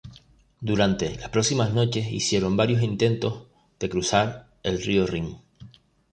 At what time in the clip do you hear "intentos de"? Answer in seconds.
2.81-3.87